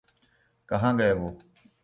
[0.69, 1.29] کہاں گئے وہ؟